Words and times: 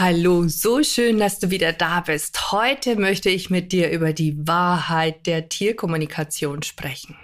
Hallo, 0.00 0.46
so 0.46 0.84
schön, 0.84 1.18
dass 1.18 1.40
du 1.40 1.50
wieder 1.50 1.72
da 1.72 1.98
bist. 1.98 2.52
Heute 2.52 2.94
möchte 2.94 3.30
ich 3.30 3.50
mit 3.50 3.72
dir 3.72 3.90
über 3.90 4.12
die 4.12 4.46
Wahrheit 4.46 5.26
der 5.26 5.48
Tierkommunikation 5.48 6.62
sprechen 6.62 7.16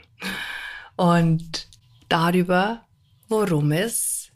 und 0.97 1.69
darüber, 2.09 2.85
worum 3.29 3.71
es 3.71 4.33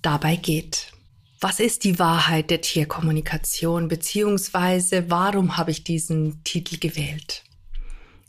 dabei 0.00 0.36
geht. 0.36 0.92
Was 1.38 1.60
ist 1.60 1.84
die 1.84 1.98
Wahrheit 1.98 2.48
der 2.48 2.62
Tierkommunikation, 2.62 3.88
beziehungsweise 3.88 5.10
warum 5.10 5.58
habe 5.58 5.70
ich 5.70 5.84
diesen 5.84 6.42
Titel 6.44 6.78
gewählt? 6.78 7.44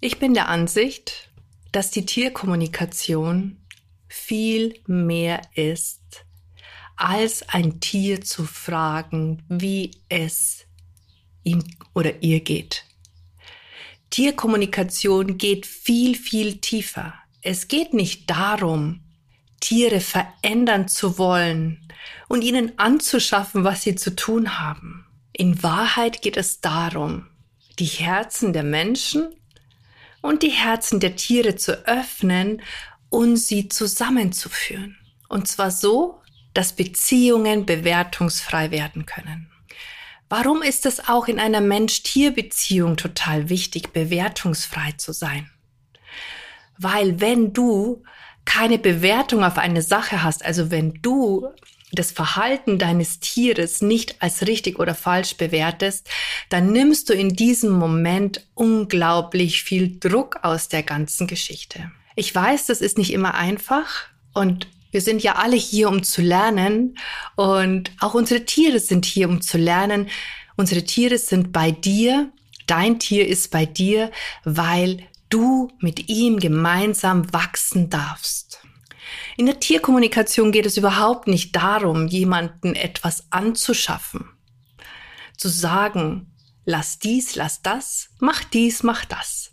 Ich 0.01 0.19
bin 0.19 0.33
der 0.33 0.49
Ansicht, 0.49 1.29
dass 1.71 1.89
die 1.89 2.05
Tierkommunikation 2.05 3.65
viel 4.09 4.73
mehr 4.87 5.41
ist 5.53 6.01
als 6.95 7.47
ein 7.49 7.79
Tier 7.79 8.21
zu 8.21 8.45
fragen, 8.45 9.43
wie 9.49 9.91
es 10.09 10.65
ihm 11.43 11.63
oder 11.93 12.21
ihr 12.21 12.39
geht. 12.39 12.85
Tierkommunikation 14.09 15.37
geht 15.37 15.65
viel, 15.65 16.15
viel 16.15 16.57
tiefer. 16.57 17.13
Es 17.41 17.67
geht 17.67 17.93
nicht 17.93 18.29
darum, 18.29 19.01
Tiere 19.59 19.99
verändern 19.99 20.87
zu 20.87 21.17
wollen 21.17 21.89
und 22.27 22.43
ihnen 22.43 22.77
anzuschaffen, 22.77 23.63
was 23.63 23.81
sie 23.81 23.95
zu 23.95 24.15
tun 24.15 24.59
haben. 24.59 25.05
In 25.33 25.61
Wahrheit 25.63 26.21
geht 26.21 26.37
es 26.37 26.61
darum, 26.61 27.27
die 27.79 27.85
Herzen 27.85 28.53
der 28.53 28.63
Menschen 28.63 29.35
und 30.21 30.43
die 30.43 30.49
Herzen 30.49 30.99
der 30.99 31.15
Tiere 31.15 31.55
zu 31.55 31.85
öffnen 31.87 32.61
und 33.09 33.37
sie 33.37 33.67
zusammenzuführen. 33.67 34.97
Und 35.27 35.47
zwar 35.47 35.71
so, 35.71 36.21
dass 36.55 36.73
Beziehungen 36.73 37.67
bewertungsfrei 37.67 38.71
werden 38.71 39.05
können. 39.05 39.51
Warum 40.27 40.63
ist 40.63 40.87
es 40.87 41.07
auch 41.07 41.27
in 41.27 41.39
einer 41.39 41.61
Mensch-Tier-Beziehung 41.61 42.97
total 42.97 43.49
wichtig, 43.49 43.93
bewertungsfrei 43.93 44.93
zu 44.97 45.13
sein? 45.13 45.51
Weil 46.79 47.21
wenn 47.21 47.53
du 47.53 48.03
keine 48.43 48.79
Bewertung 48.79 49.43
auf 49.43 49.57
eine 49.57 49.81
Sache 49.81 50.23
hast, 50.23 50.43
also 50.43 50.71
wenn 50.71 50.93
du 51.01 51.47
das 51.91 52.11
Verhalten 52.11 52.77
deines 52.77 53.19
Tieres 53.19 53.81
nicht 53.81 54.21
als 54.21 54.47
richtig 54.47 54.79
oder 54.79 54.95
falsch 54.95 55.37
bewertest, 55.37 56.09
dann 56.49 56.71
nimmst 56.71 57.09
du 57.09 57.13
in 57.13 57.29
diesem 57.29 57.71
Moment 57.71 58.45
unglaublich 58.53 59.63
viel 59.63 59.99
Druck 59.99 60.39
aus 60.43 60.67
der 60.67 60.83
ganzen 60.83 61.27
Geschichte. 61.27 61.91
Ich 62.15 62.33
weiß, 62.33 62.65
das 62.65 62.81
ist 62.81 62.97
nicht 62.97 63.13
immer 63.13 63.35
einfach 63.35 64.07
und 64.33 64.67
wir 64.95 65.01
sind 65.01 65.23
ja 65.23 65.35
alle 65.35 65.57
hier, 65.57 65.89
um 65.89 66.03
zu 66.03 66.21
lernen 66.21 66.97
und 67.35 67.91
auch 67.99 68.13
unsere 68.13 68.45
Tiere 68.45 68.79
sind 68.79 69.03
hier, 69.03 69.27
um 69.27 69.41
zu 69.41 69.57
lernen. 69.57 70.07
Unsere 70.55 70.85
Tiere 70.85 71.17
sind 71.17 71.51
bei 71.51 71.71
dir, 71.71 72.31
dein 72.65 72.97
Tier 72.97 73.27
ist 73.27 73.51
bei 73.51 73.65
dir, 73.65 74.09
weil 74.45 75.05
du 75.27 75.69
mit 75.81 76.07
ihm 76.07 76.39
gemeinsam 76.39 77.33
wachsen 77.33 77.89
darfst. 77.89 78.61
In 79.35 79.47
der 79.47 79.59
Tierkommunikation 79.59 80.53
geht 80.53 80.65
es 80.65 80.77
überhaupt 80.77 81.27
nicht 81.27 81.53
darum, 81.57 82.07
jemanden 82.07 82.73
etwas 82.73 83.25
anzuschaffen, 83.31 84.29
zu 85.35 85.49
sagen, 85.49 86.31
lass 86.63 86.99
dies, 86.99 87.35
lass 87.35 87.61
das, 87.61 88.11
mach 88.21 88.45
dies, 88.45 88.81
mach 88.81 89.03
das. 89.03 89.51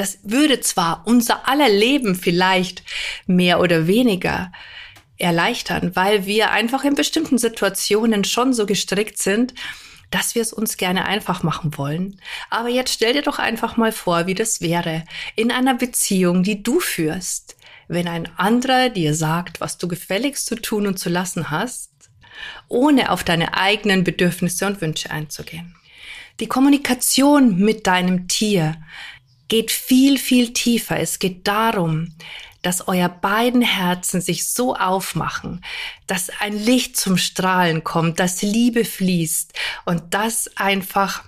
Das 0.00 0.18
würde 0.22 0.60
zwar 0.60 1.02
unser 1.04 1.46
aller 1.46 1.68
Leben 1.68 2.14
vielleicht 2.14 2.84
mehr 3.26 3.60
oder 3.60 3.86
weniger 3.86 4.50
erleichtern, 5.18 5.94
weil 5.94 6.24
wir 6.24 6.52
einfach 6.52 6.84
in 6.84 6.94
bestimmten 6.94 7.36
Situationen 7.36 8.24
schon 8.24 8.54
so 8.54 8.64
gestrickt 8.64 9.18
sind, 9.18 9.52
dass 10.10 10.34
wir 10.34 10.40
es 10.40 10.54
uns 10.54 10.78
gerne 10.78 11.04
einfach 11.04 11.42
machen 11.42 11.76
wollen. 11.76 12.18
Aber 12.48 12.70
jetzt 12.70 12.94
stell 12.94 13.12
dir 13.12 13.20
doch 13.20 13.38
einfach 13.38 13.76
mal 13.76 13.92
vor, 13.92 14.26
wie 14.26 14.32
das 14.32 14.62
wäre 14.62 15.04
in 15.36 15.52
einer 15.52 15.74
Beziehung, 15.74 16.44
die 16.44 16.62
du 16.62 16.80
führst, 16.80 17.58
wenn 17.86 18.08
ein 18.08 18.26
anderer 18.38 18.88
dir 18.88 19.14
sagt, 19.14 19.60
was 19.60 19.76
du 19.76 19.86
gefälligst 19.86 20.46
zu 20.46 20.54
tun 20.54 20.86
und 20.86 20.98
zu 20.98 21.10
lassen 21.10 21.50
hast, 21.50 21.90
ohne 22.68 23.10
auf 23.10 23.22
deine 23.22 23.52
eigenen 23.52 24.02
Bedürfnisse 24.02 24.64
und 24.64 24.80
Wünsche 24.80 25.10
einzugehen. 25.10 25.76
Die 26.40 26.46
Kommunikation 26.46 27.58
mit 27.58 27.86
deinem 27.86 28.28
Tier 28.28 28.78
geht 29.50 29.70
viel, 29.70 30.16
viel 30.16 30.54
tiefer. 30.54 30.98
Es 30.98 31.18
geht 31.18 31.46
darum, 31.46 32.14
dass 32.62 32.88
euer 32.88 33.08
beiden 33.08 33.62
Herzen 33.62 34.20
sich 34.20 34.48
so 34.48 34.74
aufmachen, 34.74 35.62
dass 36.06 36.30
ein 36.40 36.58
Licht 36.58 36.96
zum 36.96 37.18
Strahlen 37.18 37.84
kommt, 37.84 38.20
dass 38.20 38.42
Liebe 38.42 38.84
fließt 38.84 39.52
und 39.84 40.14
dass 40.14 40.56
einfach 40.56 41.24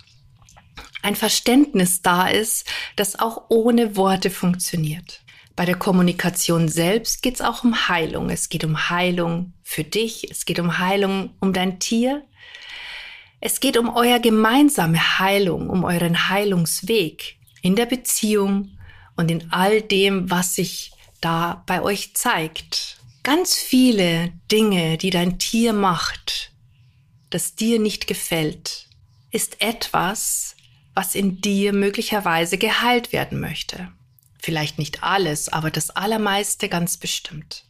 ein 1.02 1.16
Verständnis 1.16 2.00
da 2.00 2.28
ist, 2.28 2.66
das 2.96 3.18
auch 3.18 3.44
ohne 3.48 3.96
Worte 3.96 4.30
funktioniert. 4.30 5.20
Bei 5.56 5.64
der 5.64 5.76
Kommunikation 5.76 6.68
selbst 6.68 7.22
geht 7.22 7.34
es 7.34 7.40
auch 7.40 7.64
um 7.64 7.88
Heilung. 7.88 8.30
Es 8.30 8.48
geht 8.48 8.64
um 8.64 8.88
Heilung 8.88 9.52
für 9.62 9.84
dich, 9.84 10.30
es 10.30 10.44
geht 10.44 10.60
um 10.60 10.78
Heilung 10.78 11.34
um 11.40 11.52
dein 11.52 11.78
Tier. 11.80 12.22
Es 13.40 13.58
geht 13.58 13.76
um 13.76 13.94
euer 13.94 14.20
gemeinsame 14.20 15.18
Heilung, 15.18 15.68
um 15.68 15.82
euren 15.82 16.28
Heilungsweg 16.28 17.36
in 17.62 17.76
der 17.76 17.86
Beziehung 17.86 18.76
und 19.16 19.30
in 19.30 19.50
all 19.52 19.80
dem, 19.80 20.30
was 20.30 20.54
sich 20.54 20.92
da 21.20 21.62
bei 21.66 21.80
euch 21.80 22.14
zeigt. 22.14 22.98
Ganz 23.22 23.56
viele 23.56 24.32
Dinge, 24.50 24.98
die 24.98 25.10
dein 25.10 25.38
Tier 25.38 25.72
macht, 25.72 26.52
das 27.30 27.54
dir 27.54 27.78
nicht 27.78 28.06
gefällt, 28.06 28.88
ist 29.30 29.62
etwas, 29.62 30.56
was 30.94 31.14
in 31.14 31.40
dir 31.40 31.72
möglicherweise 31.72 32.58
geheilt 32.58 33.12
werden 33.12 33.40
möchte. 33.40 33.90
Vielleicht 34.38 34.78
nicht 34.78 35.02
alles, 35.02 35.48
aber 35.48 35.70
das 35.70 35.90
Allermeiste 35.90 36.68
ganz 36.68 36.96
bestimmt. 36.96 37.64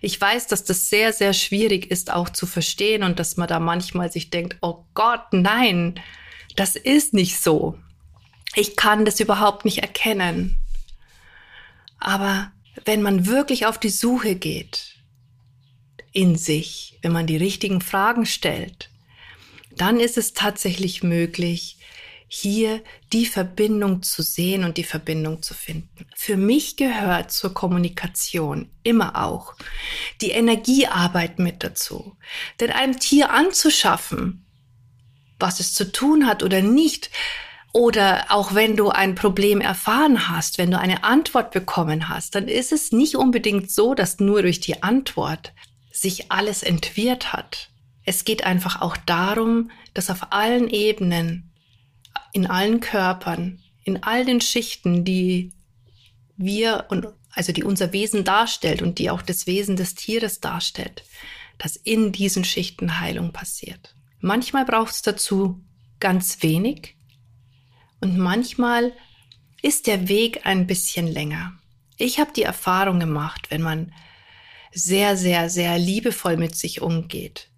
Ich 0.00 0.20
weiß, 0.20 0.48
dass 0.48 0.64
das 0.64 0.88
sehr, 0.88 1.12
sehr 1.12 1.32
schwierig 1.32 1.90
ist 1.90 2.10
auch 2.10 2.30
zu 2.30 2.46
verstehen 2.46 3.02
und 3.02 3.18
dass 3.18 3.36
man 3.36 3.48
da 3.48 3.60
manchmal 3.60 4.10
sich 4.10 4.30
denkt, 4.30 4.56
oh 4.60 4.84
Gott, 4.94 5.32
nein, 5.32 6.00
das 6.56 6.76
ist 6.76 7.14
nicht 7.14 7.40
so. 7.40 7.78
Ich 8.54 8.76
kann 8.76 9.04
das 9.04 9.20
überhaupt 9.20 9.64
nicht 9.64 9.78
erkennen. 9.78 10.58
Aber 11.98 12.52
wenn 12.84 13.02
man 13.02 13.26
wirklich 13.26 13.66
auf 13.66 13.78
die 13.78 13.90
Suche 13.90 14.34
geht 14.34 14.96
in 16.12 16.36
sich, 16.36 16.98
wenn 17.02 17.12
man 17.12 17.26
die 17.26 17.36
richtigen 17.36 17.80
Fragen 17.80 18.26
stellt, 18.26 18.90
dann 19.76 19.98
ist 19.98 20.16
es 20.16 20.32
tatsächlich 20.32 21.02
möglich, 21.02 21.78
hier 22.28 22.82
die 23.12 23.26
Verbindung 23.26 24.02
zu 24.02 24.22
sehen 24.22 24.64
und 24.64 24.76
die 24.76 24.84
Verbindung 24.84 25.42
zu 25.42 25.54
finden. 25.54 26.06
Für 26.16 26.36
mich 26.36 26.76
gehört 26.76 27.30
zur 27.30 27.54
Kommunikation 27.54 28.70
immer 28.82 29.24
auch 29.24 29.54
die 30.20 30.30
Energiearbeit 30.30 31.38
mit 31.38 31.62
dazu. 31.62 32.16
Denn 32.58 32.70
einem 32.70 32.98
Tier 32.98 33.30
anzuschaffen, 33.30 34.44
was 35.38 35.60
es 35.60 35.74
zu 35.74 35.92
tun 35.92 36.26
hat 36.26 36.42
oder 36.42 36.60
nicht, 36.60 37.10
oder 37.74 38.26
auch 38.28 38.54
wenn 38.54 38.76
du 38.76 38.90
ein 38.90 39.16
Problem 39.16 39.60
erfahren 39.60 40.28
hast, 40.28 40.58
wenn 40.58 40.70
du 40.70 40.78
eine 40.78 41.02
Antwort 41.02 41.50
bekommen 41.50 42.08
hast, 42.08 42.36
dann 42.36 42.46
ist 42.46 42.70
es 42.70 42.92
nicht 42.92 43.16
unbedingt 43.16 43.68
so, 43.68 43.94
dass 43.94 44.20
nur 44.20 44.42
durch 44.42 44.60
die 44.60 44.84
Antwort 44.84 45.52
sich 45.90 46.30
alles 46.30 46.62
entwirrt 46.62 47.32
hat. 47.32 47.70
Es 48.04 48.24
geht 48.24 48.44
einfach 48.44 48.80
auch 48.80 48.96
darum, 48.96 49.72
dass 49.92 50.08
auf 50.08 50.32
allen 50.32 50.70
Ebenen, 50.70 51.52
in 52.32 52.46
allen 52.46 52.78
Körpern, 52.78 53.60
in 53.82 54.04
all 54.04 54.24
den 54.24 54.40
Schichten, 54.40 55.04
die 55.04 55.52
wir 56.36 56.86
und 56.90 57.08
also 57.32 57.52
die 57.52 57.64
unser 57.64 57.92
Wesen 57.92 58.22
darstellt 58.22 58.82
und 58.82 59.00
die 59.00 59.10
auch 59.10 59.20
das 59.20 59.48
Wesen 59.48 59.74
des 59.74 59.96
Tieres 59.96 60.38
darstellt, 60.38 61.02
dass 61.58 61.74
in 61.74 62.12
diesen 62.12 62.44
Schichten 62.44 63.00
Heilung 63.00 63.32
passiert. 63.32 63.96
Manchmal 64.20 64.64
braucht 64.64 64.94
es 64.94 65.02
dazu 65.02 65.60
ganz 65.98 66.40
wenig, 66.44 66.94
und 68.04 68.18
manchmal 68.18 68.92
ist 69.62 69.86
der 69.86 70.08
Weg 70.08 70.44
ein 70.44 70.66
bisschen 70.66 71.08
länger. 71.08 71.54
Ich 71.96 72.20
habe 72.20 72.32
die 72.36 72.42
Erfahrung 72.42 73.00
gemacht, 73.00 73.50
wenn 73.50 73.62
man 73.62 73.92
sehr, 74.72 75.16
sehr, 75.16 75.48
sehr 75.48 75.78
liebevoll 75.78 76.36
mit 76.36 76.54
sich 76.54 76.82
umgeht 76.82 77.48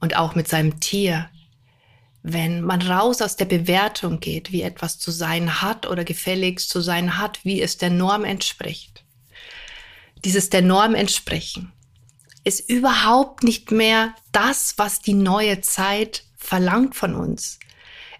und 0.00 0.16
auch 0.16 0.34
mit 0.34 0.48
seinem 0.48 0.80
Tier, 0.80 1.30
wenn 2.24 2.62
man 2.62 2.82
raus 2.82 3.22
aus 3.22 3.36
der 3.36 3.44
Bewertung 3.44 4.18
geht, 4.18 4.50
wie 4.50 4.62
etwas 4.62 4.98
zu 4.98 5.12
sein 5.12 5.62
hat 5.62 5.86
oder 5.88 6.04
gefälligst 6.04 6.68
zu 6.68 6.80
sein 6.80 7.18
hat, 7.18 7.44
wie 7.44 7.62
es 7.62 7.78
der 7.78 7.90
Norm 7.90 8.24
entspricht. 8.24 9.04
Dieses 10.24 10.50
der 10.50 10.62
Norm 10.62 10.96
entsprechen 10.96 11.72
ist 12.42 12.68
überhaupt 12.68 13.44
nicht 13.44 13.70
mehr 13.70 14.14
das, 14.32 14.74
was 14.76 15.00
die 15.00 15.14
neue 15.14 15.60
Zeit 15.60 16.24
verlangt 16.36 16.96
von 16.96 17.14
uns. 17.14 17.60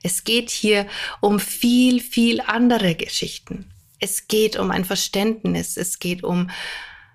Es 0.03 0.25
geht 0.25 0.51
hier 0.51 0.87
um 1.21 1.39
viel, 1.39 2.01
viel 2.01 2.41
andere 2.41 2.95
Geschichten. 2.95 3.71
Es 4.01 4.27
geht 4.27 4.57
um 4.57 4.71
ein 4.71 4.85
Verständnis. 4.85 5.77
Es 5.77 5.99
geht 5.99 6.25
um 6.25 6.51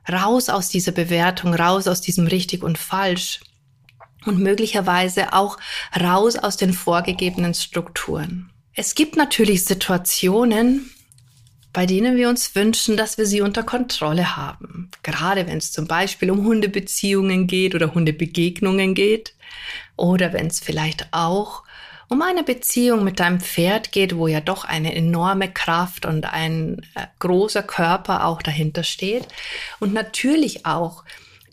raus 0.09 0.49
aus 0.49 0.69
dieser 0.69 0.93
Bewertung, 0.93 1.53
raus 1.53 1.87
aus 1.87 2.01
diesem 2.01 2.27
richtig 2.27 2.63
und 2.63 2.77
falsch 2.77 3.41
und 4.25 4.39
möglicherweise 4.39 5.33
auch 5.33 5.57
raus 5.99 6.37
aus 6.37 6.57
den 6.57 6.73
vorgegebenen 6.73 7.53
Strukturen. 7.53 8.49
Es 8.73 8.95
gibt 8.95 9.17
natürlich 9.17 9.65
Situationen, 9.65 10.91
bei 11.73 11.85
denen 11.85 12.15
wir 12.15 12.29
uns 12.29 12.55
wünschen, 12.55 12.97
dass 12.97 13.17
wir 13.17 13.25
sie 13.25 13.41
unter 13.41 13.63
Kontrolle 13.63 14.35
haben. 14.35 14.89
Gerade 15.03 15.47
wenn 15.47 15.57
es 15.57 15.71
zum 15.71 15.87
Beispiel 15.87 16.31
um 16.31 16.45
Hundebeziehungen 16.45 17.47
geht 17.47 17.75
oder 17.75 17.93
Hundebegegnungen 17.93 18.93
geht. 18.93 19.35
Oder 19.95 20.33
wenn 20.33 20.47
es 20.47 20.59
vielleicht 20.59 21.07
auch 21.11 21.63
um 22.09 22.21
eine 22.21 22.43
Beziehung 22.43 23.03
mit 23.03 23.19
deinem 23.19 23.41
Pferd 23.41 23.91
geht, 23.91 24.15
wo 24.15 24.27
ja 24.27 24.39
doch 24.39 24.63
eine 24.63 24.95
enorme 24.95 25.51
Kraft 25.51 26.05
und 26.05 26.25
ein 26.25 26.81
äh, 26.95 27.07
großer 27.19 27.63
Körper 27.63 28.25
auch 28.25 28.41
dahinter 28.41 28.83
steht. 28.83 29.27
Und 29.79 29.93
natürlich 29.93 30.65
auch 30.65 31.03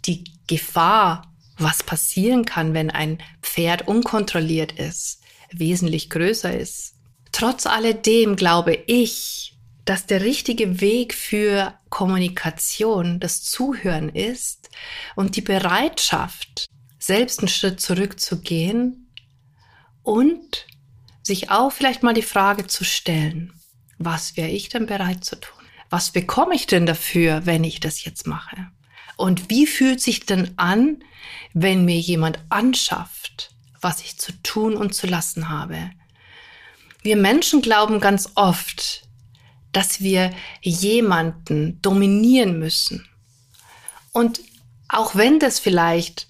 die 0.04 0.24
Gefahr, 0.46 1.32
was 1.58 1.82
passieren 1.82 2.44
kann, 2.44 2.74
wenn 2.74 2.90
ein 2.90 3.18
Pferd 3.42 3.88
unkontrolliert 3.88 4.72
ist, 4.72 5.22
wesentlich 5.52 6.10
größer 6.10 6.56
ist. 6.56 6.94
Trotz 7.32 7.66
alledem 7.66 8.36
glaube 8.36 8.74
ich, 8.86 9.56
dass 9.84 10.06
der 10.06 10.22
richtige 10.22 10.80
Weg 10.80 11.14
für 11.14 11.74
Kommunikation 11.90 13.20
das 13.20 13.42
Zuhören 13.42 14.08
ist 14.08 14.70
und 15.14 15.36
die 15.36 15.42
Bereitschaft, 15.42 16.66
selbst 16.98 17.40
einen 17.40 17.48
Schritt 17.48 17.80
zurückzugehen 17.80 19.03
und 20.04 20.66
sich 21.22 21.50
auch 21.50 21.72
vielleicht 21.72 22.04
mal 22.04 22.14
die 22.14 22.22
Frage 22.22 22.68
zu 22.68 22.84
stellen, 22.84 23.52
was 23.98 24.36
wäre 24.36 24.50
ich 24.50 24.68
denn 24.68 24.86
bereit 24.86 25.24
zu 25.24 25.36
tun? 25.36 25.58
Was 25.90 26.10
bekomme 26.10 26.54
ich 26.54 26.66
denn 26.66 26.86
dafür, 26.86 27.46
wenn 27.46 27.64
ich 27.64 27.80
das 27.80 28.04
jetzt 28.04 28.26
mache? 28.26 28.68
Und 29.16 29.50
wie 29.50 29.66
fühlt 29.66 30.00
sich 30.00 30.26
denn 30.26 30.52
an, 30.56 31.02
wenn 31.52 31.84
mir 31.84 31.98
jemand 31.98 32.38
anschafft, 32.48 33.54
was 33.80 34.00
ich 34.00 34.18
zu 34.18 34.32
tun 34.42 34.76
und 34.76 34.94
zu 34.94 35.06
lassen 35.06 35.48
habe? 35.48 35.90
Wir 37.02 37.16
Menschen 37.16 37.62
glauben 37.62 38.00
ganz 38.00 38.30
oft, 38.34 39.02
dass 39.72 40.00
wir 40.00 40.32
jemanden 40.62 41.80
dominieren 41.80 42.58
müssen. 42.58 43.08
Und 44.12 44.40
auch 44.88 45.14
wenn 45.14 45.38
das 45.38 45.58
vielleicht 45.58 46.28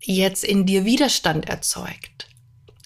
jetzt 0.00 0.44
in 0.44 0.66
dir 0.66 0.84
Widerstand 0.84 1.48
erzeugt, 1.48 2.28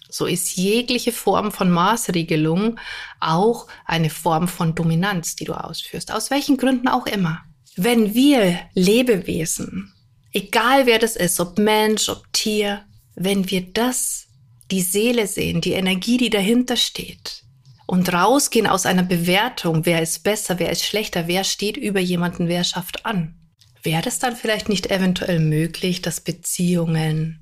so 0.08 0.26
ist 0.26 0.56
jegliche 0.56 1.12
Form 1.12 1.52
von 1.52 1.70
Maßregelung 1.70 2.78
auch 3.20 3.66
eine 3.84 4.10
Form 4.10 4.48
von 4.48 4.74
Dominanz, 4.74 5.36
die 5.36 5.44
du 5.44 5.54
ausführst, 5.54 6.12
aus 6.12 6.30
welchen 6.30 6.56
Gründen 6.56 6.88
auch 6.88 7.06
immer. 7.06 7.42
Wenn 7.76 8.14
wir 8.14 8.58
Lebewesen, 8.74 9.92
egal 10.32 10.86
wer 10.86 10.98
das 10.98 11.16
ist, 11.16 11.40
ob 11.40 11.58
Mensch, 11.58 12.08
ob 12.08 12.32
Tier, 12.32 12.84
wenn 13.14 13.50
wir 13.50 13.62
das, 13.72 14.26
die 14.70 14.82
Seele 14.82 15.26
sehen, 15.26 15.60
die 15.60 15.72
Energie, 15.72 16.16
die 16.16 16.30
dahinter 16.30 16.76
steht, 16.76 17.42
und 17.86 18.12
rausgehen 18.12 18.66
aus 18.66 18.84
einer 18.84 19.04
Bewertung, 19.04 19.86
wer 19.86 20.02
ist 20.02 20.24
besser, 20.24 20.58
wer 20.58 20.70
ist 20.70 20.84
schlechter, 20.84 21.28
wer 21.28 21.44
steht 21.44 21.76
über 21.76 22.00
jemanden, 22.00 22.48
wer 22.48 22.64
schafft 22.64 23.06
an. 23.06 23.36
Wäre 23.82 24.08
es 24.08 24.18
dann 24.18 24.34
vielleicht 24.34 24.68
nicht 24.68 24.90
eventuell 24.90 25.38
möglich, 25.38 26.02
dass 26.02 26.20
Beziehungen 26.20 27.40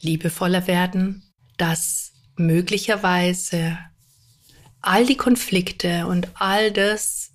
liebevoller 0.00 0.68
werden, 0.68 1.29
dass 1.60 2.12
möglicherweise 2.36 3.78
all 4.80 5.04
die 5.04 5.16
Konflikte 5.16 6.06
und 6.06 6.28
all 6.34 6.72
das, 6.72 7.32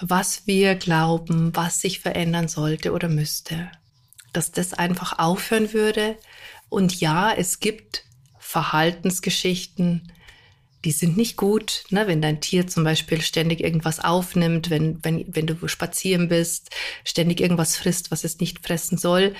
was 0.00 0.46
wir 0.46 0.74
glauben, 0.74 1.54
was 1.54 1.80
sich 1.80 2.00
verändern 2.00 2.48
sollte 2.48 2.92
oder 2.92 3.08
müsste, 3.08 3.70
dass 4.32 4.50
das 4.50 4.74
einfach 4.74 5.20
aufhören 5.20 5.72
würde. 5.72 6.18
Und 6.68 7.00
ja, 7.00 7.32
es 7.32 7.60
gibt 7.60 8.04
Verhaltensgeschichten, 8.40 10.12
die 10.84 10.90
sind 10.90 11.16
nicht 11.16 11.36
gut, 11.36 11.84
ne? 11.90 12.08
wenn 12.08 12.20
dein 12.20 12.40
Tier 12.40 12.66
zum 12.66 12.82
Beispiel 12.82 13.22
ständig 13.22 13.60
irgendwas 13.60 14.00
aufnimmt, 14.00 14.68
wenn, 14.68 14.98
wenn, 15.04 15.24
wenn 15.28 15.46
du 15.46 15.68
spazieren 15.68 16.28
bist, 16.28 16.70
ständig 17.04 17.40
irgendwas 17.40 17.76
frisst, 17.76 18.10
was 18.10 18.24
es 18.24 18.40
nicht 18.40 18.66
fressen 18.66 18.98
soll. 18.98 19.36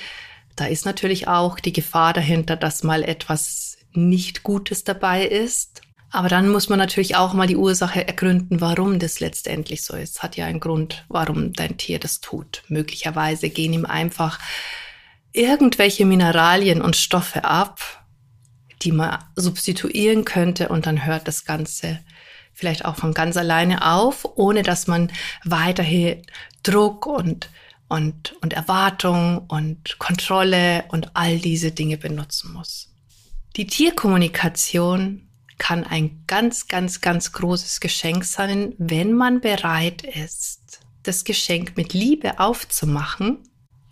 Da 0.55 0.67
ist 0.67 0.85
natürlich 0.85 1.27
auch 1.27 1.59
die 1.59 1.73
Gefahr 1.73 2.13
dahinter, 2.13 2.55
dass 2.55 2.85
mal 2.85 3.03
etwas 3.03 3.72
nicht 3.95 4.43
Gutes 4.43 4.85
dabei 4.85 5.27
ist. 5.27 5.83
Aber 6.11 6.29
dann 6.29 6.51
muss 6.51 6.69
man 6.69 6.79
natürlich 6.79 7.17
auch 7.17 7.33
mal 7.33 7.47
die 7.47 7.57
Ursache 7.57 8.07
ergründen, 8.07 8.61
warum 8.61 8.99
das 8.99 9.21
letztendlich 9.21 9.83
so 9.83 9.97
ist. 9.97 10.23
Hat 10.23 10.37
ja 10.37 10.45
einen 10.45 10.61
Grund, 10.61 11.07
warum 11.09 11.55
dein 11.55 11.79
Tier 11.79 11.99
das 11.99 12.21
tut. 12.21 12.63
Möglicherweise 12.69 13.49
gehen 13.49 13.73
ihm 13.73 13.87
einfach 13.87 14.39
irgendwelche 15.33 16.05
Mineralien 16.05 16.83
und 16.83 16.97
Stoffe 16.97 17.45
ab, 17.45 17.81
die 18.83 18.93
man 18.93 19.25
substituieren 19.37 20.27
könnte 20.27 20.69
und 20.69 20.87
dann 20.87 21.07
hört 21.07 21.27
das 21.29 21.45
Ganze 21.45 22.01
vielleicht 22.53 22.85
auch 22.85 22.97
von 22.97 23.15
ganz 23.15 23.37
alleine 23.37 23.91
auf, 23.91 24.29
ohne 24.37 24.63
dass 24.63 24.87
man 24.87 25.11
weiterhin 25.45 26.23
Druck 26.63 27.07
und, 27.07 27.49
und, 27.89 28.35
und 28.43 28.53
Erwartung 28.53 29.47
und 29.49 29.99
Kontrolle 29.99 30.85
und 30.89 31.11
all 31.15 31.39
diese 31.39 31.73
Dinge 31.73 31.97
benutzen 31.97 32.53
muss. 32.53 32.92
Die 33.57 33.67
Tierkommunikation 33.67 35.29
kann 35.59 35.85
ein 35.85 36.25
ganz, 36.27 36.69
ganz, 36.69 37.03
ganz 37.03 37.33
großes 37.33 37.81
Geschenk 37.81 38.25
sein, 38.25 38.75
wenn 38.79 39.13
man 39.13 39.43
bereit 39.43 40.03
ist, 40.03 40.81
das 41.03 41.25
Geschenk 41.25 41.77
mit 41.77 41.93
Liebe 41.93 42.41
aufzumachen 42.41 43.39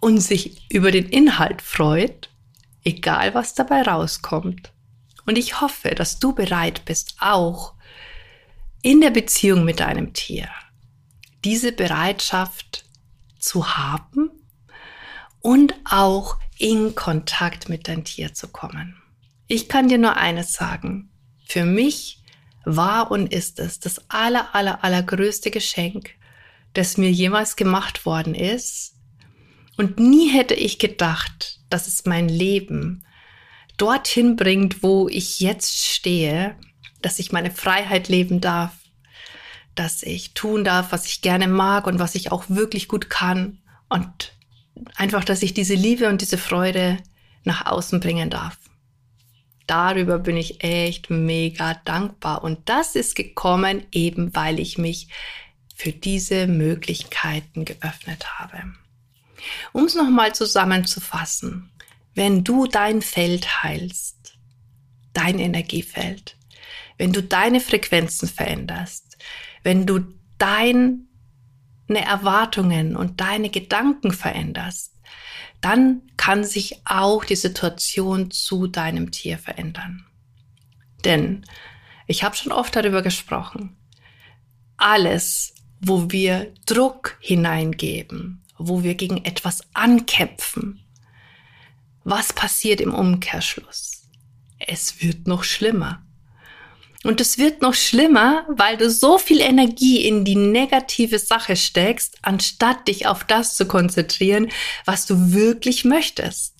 und 0.00 0.20
sich 0.20 0.72
über 0.72 0.90
den 0.90 1.06
Inhalt 1.10 1.60
freut, 1.60 2.30
egal 2.84 3.34
was 3.34 3.54
dabei 3.54 3.82
rauskommt. 3.82 4.72
Und 5.26 5.36
ich 5.36 5.60
hoffe, 5.60 5.90
dass 5.90 6.18
du 6.18 6.34
bereit 6.34 6.86
bist, 6.86 7.16
auch 7.20 7.74
in 8.80 9.02
der 9.02 9.10
Beziehung 9.10 9.64
mit 9.64 9.80
deinem 9.80 10.14
Tier 10.14 10.48
diese 11.44 11.72
Bereitschaft 11.72 12.86
zu 13.38 13.76
haben 13.76 14.30
und 15.40 15.74
auch 15.84 16.38
in 16.58 16.94
Kontakt 16.94 17.68
mit 17.68 17.88
deinem 17.88 18.04
Tier 18.04 18.32
zu 18.32 18.48
kommen. 18.48 18.99
Ich 19.52 19.68
kann 19.68 19.88
dir 19.88 19.98
nur 19.98 20.16
eines 20.16 20.52
sagen. 20.52 21.10
Für 21.44 21.64
mich 21.64 22.22
war 22.64 23.10
und 23.10 23.34
ist 23.34 23.58
es 23.58 23.80
das 23.80 24.08
aller, 24.08 24.54
aller, 24.54 24.84
allergrößte 24.84 25.50
Geschenk, 25.50 26.10
das 26.72 26.96
mir 26.96 27.10
jemals 27.10 27.56
gemacht 27.56 28.06
worden 28.06 28.36
ist. 28.36 28.94
Und 29.76 29.98
nie 29.98 30.28
hätte 30.28 30.54
ich 30.54 30.78
gedacht, 30.78 31.58
dass 31.68 31.88
es 31.88 32.04
mein 32.04 32.28
Leben 32.28 33.04
dorthin 33.76 34.36
bringt, 34.36 34.84
wo 34.84 35.08
ich 35.08 35.40
jetzt 35.40 35.84
stehe, 35.84 36.56
dass 37.02 37.18
ich 37.18 37.32
meine 37.32 37.50
Freiheit 37.50 38.08
leben 38.08 38.40
darf, 38.40 38.76
dass 39.74 40.04
ich 40.04 40.32
tun 40.32 40.62
darf, 40.62 40.92
was 40.92 41.06
ich 41.06 41.22
gerne 41.22 41.48
mag 41.48 41.88
und 41.88 41.98
was 41.98 42.14
ich 42.14 42.30
auch 42.30 42.44
wirklich 42.46 42.86
gut 42.86 43.10
kann 43.10 43.58
und 43.88 44.32
einfach, 44.94 45.24
dass 45.24 45.42
ich 45.42 45.54
diese 45.54 45.74
Liebe 45.74 46.08
und 46.08 46.20
diese 46.20 46.38
Freude 46.38 46.98
nach 47.42 47.66
außen 47.66 47.98
bringen 47.98 48.30
darf. 48.30 48.56
Darüber 49.70 50.18
bin 50.18 50.36
ich 50.36 50.64
echt 50.64 51.10
mega 51.10 51.74
dankbar 51.84 52.42
und 52.42 52.68
das 52.68 52.96
ist 52.96 53.14
gekommen 53.14 53.86
eben, 53.92 54.34
weil 54.34 54.58
ich 54.58 54.78
mich 54.78 55.06
für 55.76 55.92
diese 55.92 56.48
Möglichkeiten 56.48 57.64
geöffnet 57.64 58.40
habe. 58.40 58.64
Um 59.70 59.84
es 59.84 59.94
nochmal 59.94 60.34
zusammenzufassen, 60.34 61.70
wenn 62.16 62.42
du 62.42 62.66
dein 62.66 63.00
Feld 63.00 63.62
heilst, 63.62 64.36
dein 65.12 65.38
Energiefeld, 65.38 66.36
wenn 66.98 67.12
du 67.12 67.22
deine 67.22 67.60
Frequenzen 67.60 68.28
veränderst, 68.28 69.18
wenn 69.62 69.86
du 69.86 70.00
deine 70.38 70.98
Erwartungen 71.86 72.96
und 72.96 73.20
deine 73.20 73.50
Gedanken 73.50 74.10
veränderst, 74.10 74.99
dann 75.60 76.02
kann 76.16 76.44
sich 76.44 76.80
auch 76.84 77.24
die 77.24 77.36
Situation 77.36 78.30
zu 78.30 78.66
deinem 78.66 79.10
Tier 79.10 79.38
verändern. 79.38 80.06
Denn 81.04 81.44
ich 82.06 82.24
habe 82.24 82.36
schon 82.36 82.52
oft 82.52 82.74
darüber 82.74 83.02
gesprochen, 83.02 83.76
alles, 84.76 85.54
wo 85.80 86.10
wir 86.10 86.52
Druck 86.66 87.18
hineingeben, 87.20 88.42
wo 88.58 88.82
wir 88.82 88.94
gegen 88.94 89.24
etwas 89.24 89.62
ankämpfen, 89.74 90.84
was 92.04 92.32
passiert 92.32 92.80
im 92.80 92.94
Umkehrschluss? 92.94 94.00
es 94.60 95.02
wird 95.02 95.26
noch 95.26 95.42
schlimmer. 95.42 96.06
Und 97.02 97.20
es 97.20 97.38
wird 97.38 97.62
noch 97.62 97.72
schlimmer, 97.72 98.44
weil 98.48 98.76
du 98.76 98.90
so 98.90 99.16
viel 99.16 99.40
Energie 99.40 100.04
in 100.06 100.24
die 100.24 100.36
negative 100.36 101.18
Sache 101.18 101.56
steckst, 101.56 102.18
anstatt 102.20 102.88
dich 102.88 103.06
auf 103.06 103.24
das 103.24 103.56
zu 103.56 103.66
konzentrieren, 103.66 104.50
was 104.84 105.06
du 105.06 105.32
wirklich 105.32 105.84
möchtest. 105.84 106.56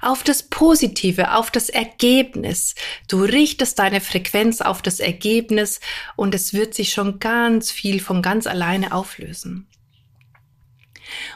Auf 0.00 0.24
das 0.24 0.44
Positive, 0.44 1.34
auf 1.34 1.50
das 1.50 1.68
Ergebnis. 1.68 2.74
Du 3.06 3.22
richtest 3.22 3.78
deine 3.78 4.00
Frequenz 4.00 4.62
auf 4.62 4.80
das 4.80 4.98
Ergebnis 4.98 5.80
und 6.16 6.34
es 6.34 6.54
wird 6.54 6.74
sich 6.74 6.92
schon 6.92 7.20
ganz 7.20 7.70
viel 7.70 8.00
von 8.00 8.22
ganz 8.22 8.46
alleine 8.46 8.92
auflösen. 8.92 9.68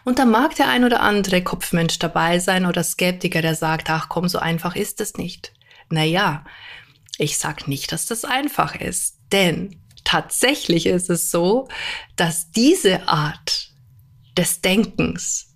Und 0.04 0.18
da 0.18 0.24
mag 0.24 0.54
der 0.56 0.68
ein 0.68 0.84
oder 0.84 1.00
andere 1.00 1.42
Kopfmensch 1.44 1.98
dabei 1.98 2.38
sein 2.38 2.64
oder 2.64 2.82
Skeptiker, 2.82 3.42
der 3.42 3.54
sagt, 3.54 3.90
ach 3.90 4.08
komm, 4.08 4.28
so 4.28 4.38
einfach 4.38 4.74
ist 4.74 5.02
es 5.02 5.18
nicht. 5.18 5.52
Naja, 5.90 6.44
ich 7.18 7.38
sag 7.38 7.68
nicht, 7.68 7.92
dass 7.92 8.06
das 8.06 8.24
einfach 8.24 8.74
ist, 8.74 9.18
denn 9.32 9.80
tatsächlich 10.04 10.86
ist 10.86 11.10
es 11.10 11.30
so, 11.30 11.68
dass 12.14 12.50
diese 12.50 13.08
Art 13.08 13.70
des 14.36 14.60
Denkens 14.60 15.46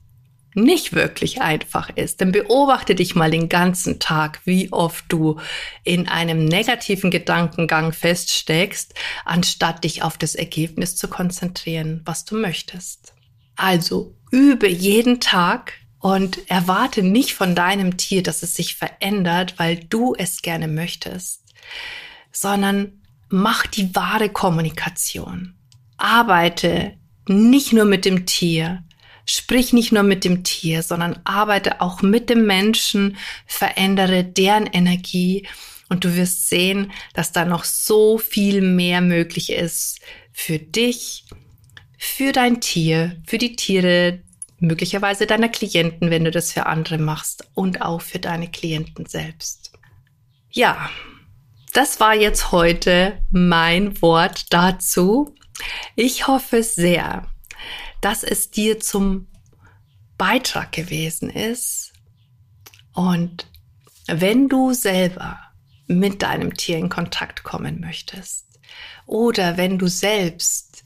nicht 0.55 0.95
wirklich 0.95 1.40
einfach 1.40 1.90
ist. 1.90 2.21
Denn 2.21 2.33
beobachte 2.33 2.95
dich 2.95 3.14
mal 3.14 3.31
den 3.31 3.49
ganzen 3.49 4.00
Tag, 4.00 4.40
wie 4.45 4.73
oft 4.73 5.05
du 5.09 5.38
in 5.85 6.09
einem 6.09 6.45
negativen 6.45 7.11
Gedankengang 7.11 7.93
feststeckst, 7.93 8.95
anstatt 9.25 9.85
dich 9.85 10.02
auf 10.02 10.19
das 10.19 10.35
Ergebnis 10.35 10.97
zu 10.97 11.09
konzentrieren, 11.09 12.02
was 12.05 12.25
du 12.25 12.37
möchtest. 12.37 13.14
Also 13.57 14.17
übe 14.31 14.69
jeden 14.69 15.21
Tag 15.21 15.75
und 16.00 16.50
erwarte 16.50 17.02
nicht 17.02 17.35
von 17.35 17.55
deinem 17.55 17.97
Tier, 17.97 18.23
dass 18.23 18.43
es 18.43 18.55
sich 18.55 18.75
verändert, 18.75 19.55
weil 19.59 19.76
du 19.76 20.14
es 20.17 20.43
gerne 20.43 20.67
möchtest, 20.67 21.43
sondern 22.33 23.00
mach 23.29 23.67
die 23.67 23.95
wahre 23.95 24.29
Kommunikation. 24.29 25.55
Arbeite 25.97 26.95
nicht 27.26 27.73
nur 27.73 27.85
mit 27.85 28.05
dem 28.05 28.26
Tier, 28.26 28.85
sprich 29.26 29.73
nicht 29.73 29.93
nur 29.93 30.02
mit 30.02 30.25
dem 30.25 30.43
Tier, 30.43 30.83
sondern 30.83 31.21
arbeite 31.25 31.81
auch 31.81 32.02
mit 32.02 32.31
dem 32.31 32.47
Menschen, 32.47 33.17
verändere 33.47 34.25
deren 34.25 34.67
Energie 34.67 35.47
und 35.88 36.05
du 36.05 36.17
wirst 36.17 36.49
sehen, 36.49 36.93
dass 37.14 37.33
da 37.33 37.45
noch 37.45 37.64
so 37.64 38.19
viel 38.19 38.61
mehr 38.62 39.00
möglich 39.00 39.52
ist 39.52 40.00
für 40.33 40.59
dich, 40.59 41.25
für 41.99 42.33
dein 42.33 42.61
Tier, 42.61 43.21
für 43.26 43.38
die 43.38 43.57
Tiere, 43.57 44.23
möglicherweise 44.59 45.26
deiner 45.26 45.49
Klienten, 45.49 46.11
wenn 46.11 46.25
du 46.25 46.31
das 46.31 46.52
für 46.52 46.67
andere 46.67 46.99
machst 46.99 47.49
und 47.55 47.83
auch 47.83 48.00
für 48.00 48.19
deine 48.19 48.50
Klienten 48.50 49.07
selbst. 49.07 49.73
Ja, 50.50 50.90
das 51.73 52.00
war 52.00 52.15
jetzt 52.15 52.53
heute 52.53 53.21
mein 53.31 54.00
Wort 54.03 54.53
dazu. 54.53 55.35
Ich 55.95 56.27
hoffe 56.27 56.62
sehr, 56.62 57.27
dass 58.00 58.25
es 58.25 58.50
dir 58.50 58.81
zum 58.81 59.29
Beitrag 60.19 60.73
gewesen 60.73 61.31
ist. 61.31 61.93
Und 62.93 63.47
wenn 64.07 64.49
du 64.49 64.73
selber 64.73 65.39
mit 65.87 66.23
deinem 66.23 66.55
Tier 66.55 66.79
in 66.79 66.89
Kontakt 66.89 67.43
kommen 67.43 67.81
möchtest 67.81 68.47
oder 69.07 69.57
wenn 69.57 69.79
du 69.79 69.89
selbst 69.89 70.85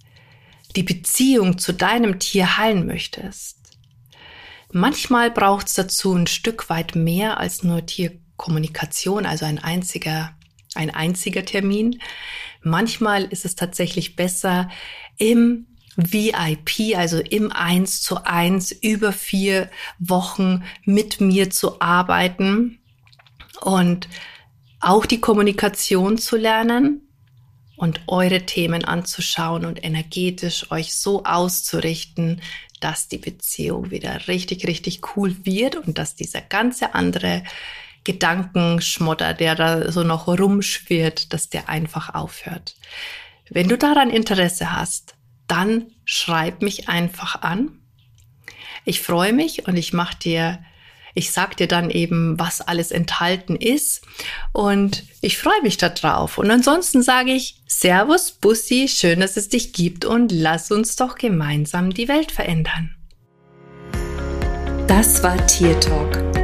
die 0.77 0.83
Beziehung 0.83 1.59
zu 1.59 1.73
deinem 1.73 2.19
Tier 2.19 2.59
heilen 2.59 2.87
möchtest, 2.87 3.59
manchmal 4.73 5.31
braucht 5.31 5.69
es 5.69 5.75
dazu 5.75 6.15
ein 6.15 6.27
Stück 6.27 6.69
weit 6.69 6.95
mehr 6.95 7.39
als 7.39 7.63
nur 7.63 7.87
Tierkommunikation, 7.87 9.27
also 9.27 9.45
ein 9.45 9.59
einziger 9.59 10.35
ein 10.75 10.91
einziger 10.91 11.45
Termin. 11.45 12.01
Manchmal 12.63 13.25
ist 13.25 13.45
es 13.45 13.57
tatsächlich 13.57 14.17
besser, 14.17 14.71
im 15.17 15.67
VIP, 15.97 16.97
also 16.97 17.19
im 17.19 17.53
Eins 17.53 18.03
zu 18.03 18.25
eins 18.25 18.73
über 18.73 19.13
vier 19.13 19.71
Wochen 19.99 20.65
mit 20.85 21.21
mir 21.21 21.51
zu 21.51 21.81
arbeiten 21.81 22.81
und 23.61 24.09
auch 24.81 25.07
die 25.07 25.21
Kommunikation 25.21 26.19
zu 26.19 26.37
lernen 26.37 27.09
und 27.77 28.01
eure 28.07 28.45
Themen 28.45 28.85
anzuschauen 28.85 29.65
und 29.65 29.85
energetisch 29.85 30.71
euch 30.71 30.95
so 30.95 31.25
auszurichten, 31.25 32.41
dass 32.81 33.09
die 33.09 33.19
Beziehung 33.19 33.91
wieder 33.91 34.29
richtig, 34.29 34.67
richtig 34.67 35.17
cool 35.17 35.35
wird 35.45 35.77
und 35.77 35.97
dass 35.99 36.17
dieser 36.17 36.41
ganze 36.41 36.95
andere 36.95 37.45
Gedankenschmotter, 38.05 39.35
der 39.35 39.55
da 39.55 39.91
so 39.91 40.03
noch 40.05 40.29
rumschwirrt, 40.29 41.33
dass 41.33 41.49
der 41.49 41.69
einfach 41.69 42.15
aufhört. 42.15 42.77
Wenn 43.51 43.69
du 43.69 43.77
daran 43.77 44.11
Interesse 44.11 44.73
hast, 44.73 45.15
dann 45.49 45.87
schreib 46.05 46.63
mich 46.63 46.89
einfach 46.89 47.43
an. 47.43 47.81
Ich 48.85 49.01
freue 49.01 49.33
mich 49.33 49.67
und 49.67 49.77
ich 49.77 49.93
mache 49.93 50.17
dir, 50.19 50.63
ich 51.15 51.31
sag 51.31 51.57
dir 51.57 51.69
dann 51.69 51.91
eben, 51.91 52.39
was 52.39 52.61
alles 52.61 52.91
enthalten 52.91 53.57
ist 53.57 54.03
und 54.53 55.05
ich 55.21 55.39
freue 55.39 55.63
mich 55.63 55.79
darauf. 55.79 56.39
Und 56.39 56.51
ansonsten 56.51 57.03
sage 57.03 57.33
ich 57.33 57.63
Servus, 57.67 58.33
Bussi, 58.33 58.89
schön, 58.89 59.21
dass 59.21 59.37
es 59.37 59.49
dich 59.49 59.73
gibt 59.73 60.05
und 60.05 60.33
lass 60.33 60.71
uns 60.71 60.97
doch 60.97 61.17
gemeinsam 61.17 61.95
die 61.95 62.09
Welt 62.09 62.33
verändern. 62.33 62.95
Das 64.87 65.23
war 65.23 65.45
Tier 65.47 65.79
Talk 65.81 66.44